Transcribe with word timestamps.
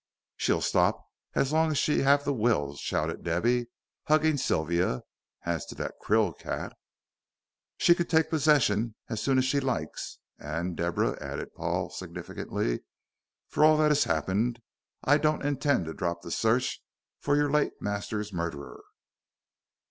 "She'll 0.35 0.61
stop 0.61 1.05
as 1.35 1.53
long 1.53 1.69
as 1.69 1.77
she 1.77 1.99
have 1.99 2.23
the 2.23 2.33
will," 2.33 2.75
shouted 2.75 3.23
Debby, 3.23 3.67
hugging 4.05 4.35
Sylvia; 4.37 5.03
"as 5.45 5.63
to 5.67 5.75
that 5.75 5.99
Krill 6.03 6.35
cat" 6.39 6.75
"She 7.77 7.93
can 7.93 8.07
take 8.07 8.31
possession 8.31 8.95
as 9.09 9.21
soon 9.21 9.37
as 9.37 9.45
she 9.45 9.59
likes. 9.59 10.17
And, 10.39 10.75
Deborah," 10.75 11.19
added 11.21 11.53
Paul, 11.53 11.91
significantly, 11.91 12.79
"for 13.47 13.63
all 13.63 13.77
that 13.77 13.91
has 13.91 14.05
happened, 14.05 14.59
I 15.03 15.19
don't 15.19 15.45
intend 15.45 15.85
to 15.85 15.93
drop 15.93 16.23
the 16.23 16.31
search 16.31 16.81
for 17.19 17.35
your 17.35 17.51
late 17.51 17.79
master's 17.79 18.33
murderer." 18.33 18.81